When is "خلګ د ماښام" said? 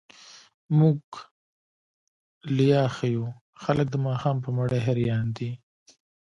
3.63-4.37